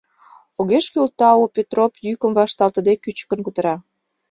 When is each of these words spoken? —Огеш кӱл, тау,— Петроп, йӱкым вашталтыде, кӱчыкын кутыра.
—Огеш 0.59 0.85
кӱл, 0.93 1.07
тау,— 1.19 1.43
Петроп, 1.55 1.93
йӱкым 2.05 2.31
вашталтыде, 2.39 2.93
кӱчыкын 3.03 3.39
кутыра. 3.43 3.75